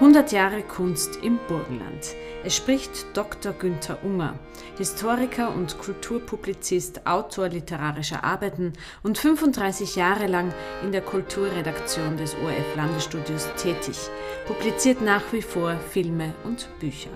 100 0.00 0.30
Jahre 0.30 0.62
Kunst 0.62 1.18
im 1.24 1.40
Burgenland. 1.48 2.14
Es 2.44 2.54
spricht 2.54 3.06
Dr. 3.14 3.52
Günther 3.52 3.98
Unger, 4.04 4.38
Historiker 4.76 5.52
und 5.52 5.76
Kulturpublizist, 5.76 7.04
Autor 7.04 7.48
literarischer 7.48 8.22
Arbeiten 8.22 8.74
und 9.02 9.18
35 9.18 9.96
Jahre 9.96 10.28
lang 10.28 10.54
in 10.84 10.92
der 10.92 11.00
Kulturredaktion 11.00 12.16
des 12.16 12.36
ORF 12.36 12.76
Landesstudios 12.76 13.48
tätig, 13.56 13.98
publiziert 14.46 15.02
nach 15.02 15.32
wie 15.32 15.42
vor 15.42 15.76
Filme 15.90 16.32
und 16.44 16.68
Bücher. 16.78 17.10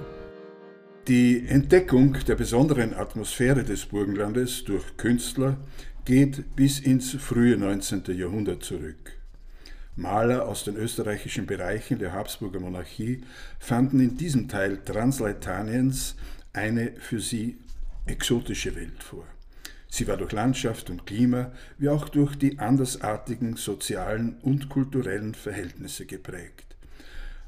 Die 1.07 1.47
Entdeckung 1.47 2.17
der 2.27 2.35
besonderen 2.35 2.95
Atmosphäre 2.95 3.63
des 3.63 3.87
Burgenlandes 3.87 4.65
durch 4.65 4.97
Künstler 4.97 5.57
geht 6.05 6.57
bis 6.57 6.81
ins 6.81 7.13
frühe 7.13 7.57
19. 7.57 8.03
Jahrhundert 8.19 8.65
zurück. 8.65 9.22
Maler 9.95 10.49
aus 10.49 10.65
den 10.65 10.77
österreichischen 10.77 11.47
Bereichen 11.47 11.99
der 11.99 12.13
Habsburger 12.13 12.61
Monarchie 12.61 13.23
fanden 13.59 14.01
in 14.01 14.17
diesem 14.17 14.49
Teil 14.49 14.79
Transleitaniens 14.85 16.17
eine 16.53 16.93
für 16.99 17.21
sie 17.21 17.59
exotische 18.07 18.75
Welt 18.75 19.03
vor. 19.03 19.27
Sie 19.89 20.09
war 20.09 20.17
durch 20.17 20.33
Landschaft 20.33 20.89
und 20.89 21.05
Klima 21.05 21.53
wie 21.77 21.91
auch 21.91 22.09
durch 22.09 22.37
die 22.37 22.59
andersartigen 22.59 23.57
sozialen 23.57 24.37
und 24.41 24.71
kulturellen 24.71 25.35
Verhältnisse 25.35 26.07
geprägt. 26.07 26.77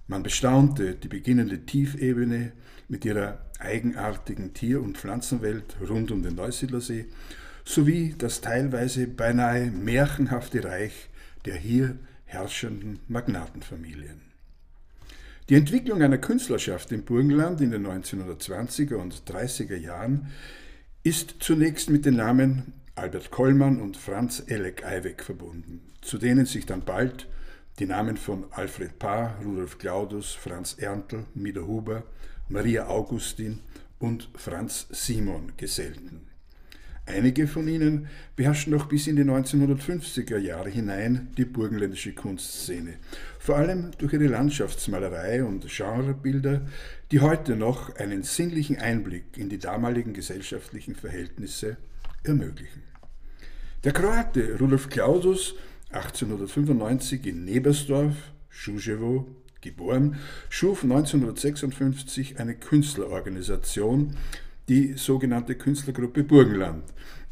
Man 0.06 0.22
bestaunte 0.22 0.96
die 0.96 1.08
beginnende 1.08 1.64
Tiefebene 1.64 2.52
mit 2.88 3.06
ihrer 3.06 3.38
eigenartigen 3.58 4.52
Tier- 4.52 4.82
und 4.82 4.98
Pflanzenwelt 4.98 5.76
rund 5.88 6.10
um 6.10 6.22
den 6.22 6.34
Neusiedlersee 6.34 7.06
sowie 7.64 8.14
das 8.18 8.42
teilweise 8.42 9.06
beinahe 9.06 9.70
märchenhafte 9.70 10.62
Reich 10.62 11.08
der 11.46 11.56
hier 11.56 11.96
herrschenden 12.34 13.00
Magnatenfamilien. 13.08 14.20
Die 15.48 15.56
Entwicklung 15.56 16.02
einer 16.02 16.18
Künstlerschaft 16.18 16.90
im 16.92 17.04
Burgenland 17.04 17.60
in 17.60 17.70
den 17.70 17.86
1920er 17.86 18.94
und 18.94 19.24
30er 19.30 19.76
Jahren 19.76 20.28
ist 21.02 21.36
zunächst 21.40 21.90
mit 21.90 22.06
den 22.06 22.16
Namen 22.16 22.72
Albert 22.94 23.30
Kollmann 23.30 23.80
und 23.80 23.96
Franz 23.96 24.42
Elek 24.46 24.84
Eiweg 24.84 25.22
verbunden, 25.22 25.92
zu 26.00 26.16
denen 26.16 26.46
sich 26.46 26.64
dann 26.64 26.84
bald 26.84 27.28
die 27.78 27.86
Namen 27.86 28.16
von 28.16 28.46
Alfred 28.52 28.98
Paar, 28.98 29.36
Rudolf 29.44 29.78
Claudus, 29.78 30.32
Franz 30.32 30.74
Erntl, 30.78 31.24
Mida 31.34 31.62
Huber, 31.62 32.04
Maria 32.48 32.86
Augustin 32.86 33.60
und 33.98 34.30
Franz 34.36 34.86
Simon 34.90 35.52
gesellten. 35.56 36.28
Einige 37.06 37.46
von 37.46 37.68
ihnen 37.68 38.08
beherrschten 38.34 38.72
noch 38.72 38.86
bis 38.86 39.06
in 39.06 39.16
die 39.16 39.24
1950er 39.24 40.38
Jahre 40.38 40.70
hinein 40.70 41.28
die 41.36 41.44
burgenländische 41.44 42.14
Kunstszene, 42.14 42.94
vor 43.38 43.56
allem 43.56 43.90
durch 43.98 44.14
ihre 44.14 44.26
Landschaftsmalerei 44.26 45.44
und 45.44 45.66
Genrebilder, 45.68 46.62
die 47.10 47.20
heute 47.20 47.56
noch 47.56 47.94
einen 47.96 48.22
sinnlichen 48.22 48.78
Einblick 48.78 49.36
in 49.36 49.50
die 49.50 49.58
damaligen 49.58 50.14
gesellschaftlichen 50.14 50.94
Verhältnisse 50.94 51.76
ermöglichen. 52.22 52.82
Der 53.84 53.92
Kroate 53.92 54.58
Rudolf 54.58 54.88
Claudus, 54.88 55.56
1895 55.90 57.26
in 57.26 57.44
Nebersdorf, 57.44 58.14
Schuschewo, 58.48 59.26
geboren, 59.60 60.16
schuf 60.48 60.82
1956 60.84 62.38
eine 62.40 62.54
Künstlerorganisation, 62.54 64.16
die 64.68 64.94
sogenannte 64.94 65.54
Künstlergruppe 65.56 66.24
Burgenland, 66.24 66.84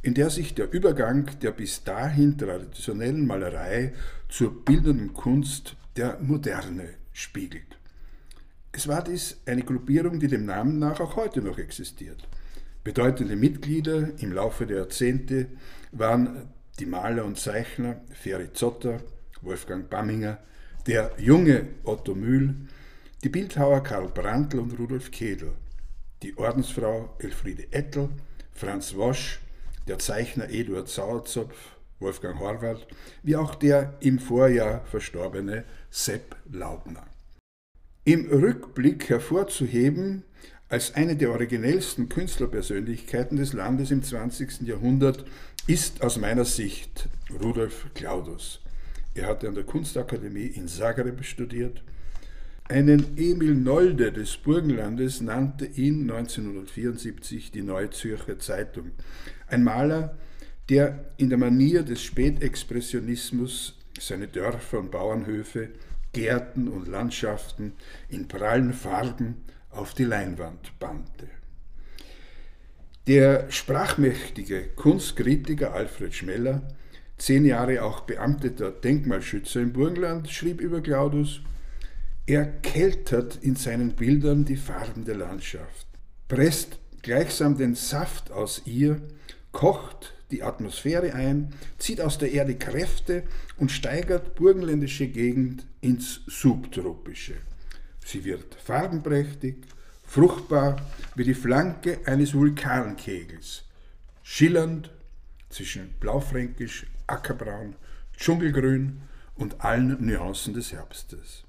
in 0.03 0.15
der 0.15 0.31
sich 0.31 0.55
der 0.55 0.71
Übergang 0.73 1.31
der 1.41 1.53
bis 1.53 1.85
dahin 1.85 2.37
traditionellen 2.37 3.27
Malerei 3.27 3.93
zur 4.29 4.65
bildenden 4.65 5.15
Kunst 5.15 5.77
der 5.97 6.19
Moderne 6.21 6.91
spiegelt. 7.13 7.79
Es 8.73 8.89
war 8.89 9.05
dies 9.05 9.41
eine 9.47 9.63
Gruppierung, 9.63 10.19
die 10.19 10.29
dem 10.29 10.47
Namen 10.47 10.79
nach 10.79 11.01
auch 11.01 11.17
heute 11.17 11.43
noch 11.43 11.59
existiert. 11.59 12.27
Bedeutende 12.85 13.37
Mitglieder 13.37 14.11
im 14.19 14.33
Laufe 14.33 14.67
der 14.67 14.79
Jahrzehnte 14.79 15.47
waren 15.93 16.49
die 16.79 16.87
Maler 16.87 17.25
und 17.25 17.39
Zeichner 17.39 18.01
Feri 18.13 18.53
Zotter, 18.53 19.01
Wolfgang 19.43 19.89
Bamminger, 19.89 20.39
der 20.87 21.13
junge 21.19 21.69
Otto 21.85 22.15
Mühl, 22.15 22.57
die 23.23 23.29
Bildhauer 23.29 23.83
Karl 23.83 24.09
Brandl 24.09 24.59
und 24.59 24.79
Rudolf 24.79 25.11
Kedel, 25.11 25.53
die 26.23 26.37
Ordensfrau 26.39 27.15
Elfriede 27.19 27.67
Ettel, 27.73 28.09
Franz 28.53 28.95
Wosch, 28.95 29.41
der 29.89 29.99
Zeichner 29.99 30.49
Eduard 30.49 30.89
Sauerzopf, 30.89 31.57
Wolfgang 31.99 32.39
Horvath, 32.39 32.87
wie 33.23 33.37
auch 33.37 33.55
der 33.55 33.95
im 34.01 34.19
Vorjahr 34.19 34.85
verstorbene 34.87 35.65
Sepp 35.91 36.37
Laubner. 36.51 37.07
Im 38.05 38.29
Rückblick 38.29 39.09
hervorzuheben 39.09 40.25
als 40.69 40.95
eine 40.95 41.17
der 41.17 41.31
originellsten 41.31 42.09
Künstlerpersönlichkeiten 42.09 43.37
des 43.37 43.53
Landes 43.53 43.91
im 43.91 44.03
20. 44.03 44.63
Jahrhundert 44.63 45.25
ist 45.67 46.03
aus 46.03 46.17
meiner 46.17 46.45
Sicht 46.45 47.09
Rudolf 47.43 47.87
Claudus. 47.95 48.61
Er 49.15 49.27
hatte 49.27 49.49
an 49.49 49.55
der 49.55 49.65
Kunstakademie 49.65 50.47
in 50.47 50.67
Zagreb 50.69 51.25
studiert, 51.25 51.83
einen 52.69 53.19
Emil 53.19 53.55
Nolde 53.55 54.13
des 54.13 54.37
Burgenlandes 54.37 55.21
nannte 55.21 55.67
ihn 55.67 56.11
1974 56.11 57.51
die 57.51 57.63
Neue 57.63 57.91
Zürcher 57.91 58.39
Zeitung. 58.39 58.93
Ein 59.47 59.65
Maler, 59.65 60.17
der 60.69 61.13
in 61.17 61.29
der 61.29 61.39
Manier 61.39 61.83
des 61.83 62.03
Spätexpressionismus 62.03 63.79
seine 63.99 64.29
Dörfer 64.29 64.79
und 64.79 64.91
Bauernhöfe, 64.91 65.71
Gärten 66.13 66.69
und 66.69 66.89
Landschaften 66.89 67.73
in 68.09 68.29
prallen 68.29 68.73
Farben 68.73 69.45
auf 69.71 69.95
die 69.95 70.05
Leinwand 70.05 70.79
bannte. 70.79 71.29
Der 73.07 73.51
sprachmächtige 73.51 74.69
Kunstkritiker 74.77 75.75
Alfred 75.75 76.15
Schmeller, 76.15 76.69
zehn 77.19 77.45
Jahre 77.45 77.83
auch 77.83 78.03
beamteter 78.03 78.71
Denkmalschützer 78.71 79.61
im 79.61 79.73
Burgenland, 79.73 80.31
schrieb 80.31 80.61
über 80.61 80.81
Claudus, 80.81 81.41
er 82.27 82.47
keltert 82.47 83.37
in 83.43 83.57
seinen 83.57 83.93
Bildern 83.93 84.45
die 84.45 84.57
Farben 84.57 85.05
der 85.05 85.17
Landschaft, 85.17 85.87
presst 86.29 86.79
gleichsam 87.03 87.57
den 87.57 87.75
Saft 87.75 88.31
aus 88.31 88.63
ihr, 88.65 89.01
kocht 89.51 90.15
die 90.31 90.43
Atmosphäre 90.43 91.15
ein, 91.15 91.53
zieht 91.79 92.01
aus 92.01 92.19
der 92.19 92.33
Erde 92.33 92.55
Kräfte 92.55 93.25
und 93.59 93.71
steigert 93.71 94.35
burgenländische 94.37 95.09
Gegend 95.09 95.67
ins 95.81 96.21
Subtropische. 96.27 97.35
Sie 98.05 98.25
wird 98.25 98.55
farbenprächtig, 98.55 99.57
fruchtbar 100.05 100.77
wie 101.15 101.25
die 101.25 101.35
Flanke 101.35 102.01
eines 102.07 102.35
Vulkankegels, 102.35 103.65
schillernd 104.23 104.91
zwischen 105.51 105.93
Blaufränkisch, 106.01 106.87
Ackerbraun, 107.07 107.77
Dschungelgrün 108.17 109.03
und 109.35 109.61
allen 109.61 110.05
Nuancen 110.05 110.55
des 110.55 110.73
Herbstes. 110.73 111.45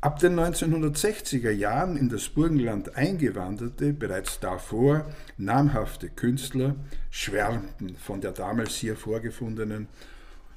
Ab 0.00 0.20
den 0.20 0.38
1960er 0.38 1.50
Jahren 1.50 1.96
in 1.96 2.08
das 2.08 2.28
Burgenland 2.28 2.94
eingewanderte, 2.96 3.92
bereits 3.92 4.38
davor 4.38 5.06
namhafte 5.36 6.08
Künstler 6.08 6.76
schwärmten 7.10 7.96
von 7.96 8.20
der 8.20 8.30
damals 8.30 8.76
hier 8.76 8.94
vorgefundenen, 8.96 9.88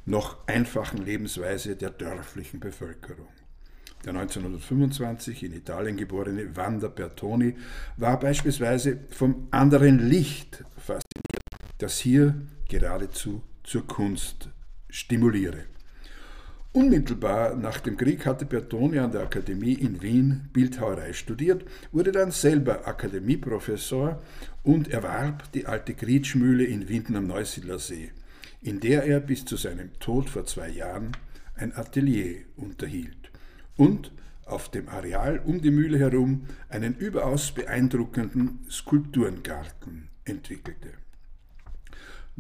noch 0.06 0.48
einfachen 0.48 1.04
Lebensweise 1.04 1.76
der 1.76 1.90
dörflichen 1.90 2.60
Bevölkerung. 2.60 3.30
Der 4.06 4.14
1925 4.14 5.44
in 5.44 5.54
Italien 5.54 5.98
geborene 5.98 6.56
Wanda 6.56 6.88
Bertoni 6.88 7.56
war 7.98 8.20
beispielsweise 8.20 9.00
vom 9.10 9.48
anderen 9.50 10.08
Licht 10.08 10.64
fasziniert, 10.78 11.42
das 11.80 11.98
hier 11.98 12.36
geradezu 12.70 13.42
zur 13.64 13.88
Kunst 13.88 14.50
stimuliere. 14.92 15.66
Unmittelbar 16.74 17.58
nach 17.58 17.82
dem 17.82 17.98
Krieg 17.98 18.26
hatte 18.26 18.46
Bertoni 18.46 19.00
an 19.00 19.12
der 19.12 19.24
Akademie 19.24 19.74
in 19.74 20.02
Wien 20.02 20.48
Bildhauerei 20.54 21.12
studiert, 21.12 21.66
wurde 21.92 22.14
dann 22.14 22.32
selber 22.32 22.88
Akademieprofessor 22.88 24.22
und 24.64 24.88
erwarb 24.88 25.52
die 25.52 25.66
alte 25.66 25.94
Grietschmühle 25.94 26.64
in 26.64 26.88
Winden 26.88 27.18
am 27.18 27.28
Neusiedlersee, 27.28 28.12
in 28.62 28.80
der 28.80 29.04
er 29.04 29.20
bis 29.20 29.44
zu 29.44 29.58
seinem 29.58 30.00
Tod 30.00 30.30
vor 30.30 30.46
zwei 30.46 30.70
Jahren 30.70 31.12
ein 31.56 31.76
Atelier 31.76 32.46
unterhielt 32.56 33.32
und 33.76 34.14
auf 34.46 34.72
dem 34.72 34.88
Areal 34.88 35.40
um 35.40 35.62
die 35.62 35.72
Mühle 35.72 36.00
herum 36.00 36.46
einen 36.70 36.96
überaus 36.96 37.52
beeindruckenden 37.52 38.66
Skulpturengarten 38.70 40.08
entwickelte. 40.24 40.94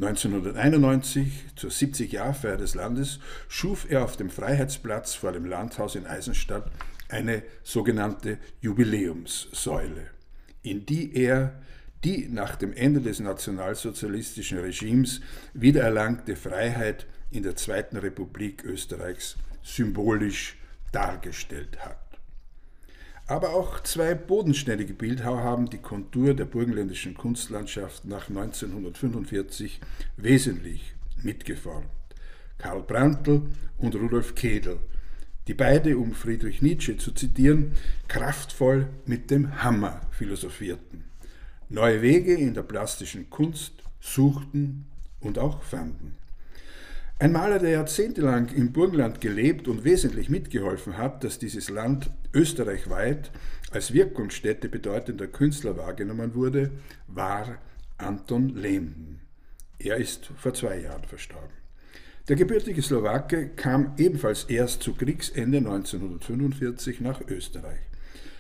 1991, 0.01 1.45
zur 1.55 1.69
70-Jahr-Feier 1.69 2.57
des 2.57 2.73
Landes, 2.73 3.19
schuf 3.47 3.85
er 3.87 4.03
auf 4.03 4.17
dem 4.17 4.31
Freiheitsplatz 4.31 5.13
vor 5.13 5.31
dem 5.31 5.45
Landhaus 5.45 5.93
in 5.93 6.07
Eisenstadt 6.07 6.71
eine 7.07 7.43
sogenannte 7.61 8.39
Jubiläumssäule, 8.61 10.09
in 10.63 10.87
die 10.87 11.15
er 11.15 11.61
die 12.03 12.27
nach 12.29 12.55
dem 12.55 12.73
Ende 12.73 12.99
des 13.01 13.19
nationalsozialistischen 13.19 14.57
Regimes 14.57 15.21
wiedererlangte 15.53 16.35
Freiheit 16.35 17.05
in 17.29 17.43
der 17.43 17.55
Zweiten 17.55 17.97
Republik 17.97 18.63
Österreichs 18.63 19.37
symbolisch 19.61 20.57
dargestellt 20.91 21.77
hat. 21.85 22.10
Aber 23.31 23.53
auch 23.53 23.79
zwei 23.79 24.13
bodenständige 24.13 24.93
Bildhauer 24.93 25.41
haben 25.41 25.69
die 25.69 25.77
Kontur 25.77 26.33
der 26.33 26.43
burgenländischen 26.43 27.13
Kunstlandschaft 27.13 28.03
nach 28.03 28.27
1945 28.27 29.79
wesentlich 30.17 30.93
mitgeformt. 31.23 31.87
Karl 32.57 32.81
Brandl 32.81 33.43
und 33.77 33.95
Rudolf 33.95 34.35
Kedel, 34.35 34.79
die 35.47 35.53
beide, 35.53 35.97
um 35.97 36.11
Friedrich 36.13 36.61
Nietzsche 36.61 36.97
zu 36.97 37.13
zitieren, 37.13 37.71
kraftvoll 38.09 38.89
mit 39.05 39.31
dem 39.31 39.63
Hammer 39.63 40.01
philosophierten, 40.11 41.05
neue 41.69 42.01
Wege 42.01 42.33
in 42.33 42.53
der 42.53 42.63
plastischen 42.63 43.29
Kunst 43.29 43.75
suchten 44.01 44.87
und 45.21 45.39
auch 45.39 45.63
fanden. 45.63 46.17
Ein 47.21 47.33
Maler, 47.33 47.59
der 47.59 47.69
jahrzehntelang 47.69 48.49
im 48.49 48.71
Burgenland 48.71 49.21
gelebt 49.21 49.67
und 49.67 49.83
wesentlich 49.83 50.27
mitgeholfen 50.27 50.97
hat, 50.97 51.23
dass 51.23 51.37
dieses 51.37 51.69
Land 51.69 52.09
österreichweit 52.33 53.29
als 53.69 53.93
Wirkungsstätte 53.93 54.69
bedeutender 54.69 55.27
Künstler 55.27 55.77
wahrgenommen 55.77 56.33
wurde, 56.33 56.71
war 57.05 57.59
Anton 57.99 58.55
Lehmden. 58.55 59.19
Er 59.77 59.97
ist 59.97 60.31
vor 60.35 60.55
zwei 60.55 60.79
Jahren 60.79 61.03
verstorben. 61.03 61.53
Der 62.27 62.37
gebürtige 62.37 62.81
Slowake 62.81 63.49
kam 63.49 63.93
ebenfalls 63.99 64.45
erst 64.45 64.81
zu 64.81 64.95
Kriegsende 64.95 65.59
1945 65.59 67.01
nach 67.01 67.21
Österreich. 67.27 67.81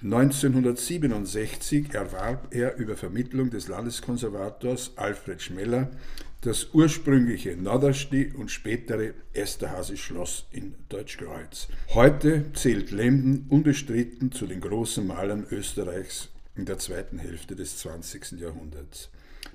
1967 0.01 1.93
erwarb 1.93 2.47
er 2.49 2.77
über 2.77 2.95
Vermittlung 2.95 3.51
des 3.51 3.67
Landeskonservators 3.67 4.93
Alfred 4.95 5.39
Schmeller 5.39 5.91
das 6.41 6.69
ursprüngliche 6.73 7.55
Nordersti 7.55 8.33
und 8.35 8.49
spätere 8.49 9.13
Esterhazy-Schloss 9.33 10.47
in 10.51 10.73
Deutschkreuz. 10.89 11.67
Heute 11.93 12.51
zählt 12.53 12.89
Lemden 12.89 13.45
unbestritten 13.47 14.31
zu 14.31 14.47
den 14.47 14.59
großen 14.59 15.05
Malern 15.05 15.45
Österreichs 15.51 16.29
in 16.55 16.65
der 16.65 16.79
zweiten 16.79 17.19
Hälfte 17.19 17.55
des 17.55 17.77
20. 17.77 18.39
Jahrhunderts. 18.39 19.09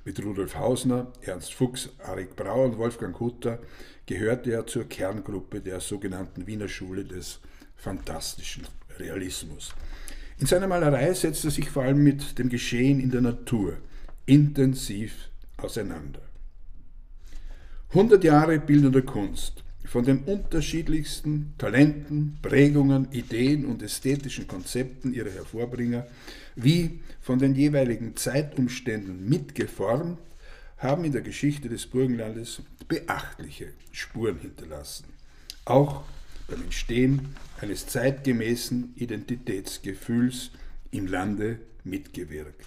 Mit 0.04 0.24
Rudolf 0.24 0.54
Hausner, 0.54 1.12
Ernst 1.22 1.54
Fuchs, 1.54 1.90
Arik 1.98 2.36
Brauer 2.36 2.66
und 2.66 2.78
Wolfgang 2.78 3.18
Hutter 3.18 3.58
gehörte 4.06 4.52
er 4.52 4.66
zur 4.68 4.84
Kerngruppe 4.84 5.60
der 5.60 5.80
sogenannten 5.80 6.46
Wiener 6.46 6.68
Schule 6.68 7.04
des 7.04 7.40
fantastischen 7.74 8.64
Realismus. 8.98 9.74
In 10.38 10.46
seiner 10.46 10.68
Malerei 10.68 11.12
setzt 11.14 11.44
er 11.44 11.50
sich 11.50 11.68
vor 11.68 11.82
allem 11.82 12.04
mit 12.04 12.38
dem 12.38 12.48
Geschehen 12.48 13.00
in 13.00 13.10
der 13.10 13.22
Natur 13.22 13.78
intensiv 14.26 15.30
auseinander. 15.56 16.25
100 17.90 18.24
Jahre 18.24 18.58
bildender 18.58 19.02
Kunst, 19.02 19.62
von 19.84 20.04
den 20.04 20.24
unterschiedlichsten 20.24 21.54
Talenten, 21.56 22.38
Prägungen, 22.42 23.10
Ideen 23.12 23.64
und 23.64 23.82
ästhetischen 23.82 24.48
Konzepten 24.48 25.14
ihrer 25.14 25.30
Hervorbringer, 25.30 26.06
wie 26.56 27.00
von 27.20 27.38
den 27.38 27.54
jeweiligen 27.54 28.16
Zeitumständen 28.16 29.28
mitgeformt, 29.28 30.18
haben 30.78 31.04
in 31.04 31.12
der 31.12 31.22
Geschichte 31.22 31.68
des 31.68 31.86
Burgenlandes 31.86 32.60
beachtliche 32.88 33.68
Spuren 33.92 34.38
hinterlassen. 34.40 35.06
Auch 35.64 36.02
beim 36.48 36.62
Entstehen 36.62 37.34
eines 37.60 37.86
zeitgemäßen 37.86 38.92
Identitätsgefühls 38.96 40.50
im 40.90 41.06
Lande 41.06 41.60
mitgewirkt. 41.84 42.66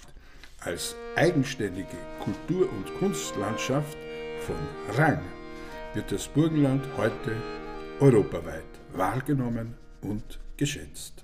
Als 0.62 0.95
eigenständige 1.16 1.98
Kultur- 2.19 2.69
und 2.71 2.94
Kunstlandschaft 3.00 3.98
von 4.50 4.96
Rang 4.98 5.19
wird 5.94 6.12
das 6.12 6.28
Burgenland 6.28 6.84
heute 6.98 7.36
europaweit 8.00 8.63
wahrgenommen 8.94 9.75
und 10.01 10.40
geschätzt. 10.57 11.24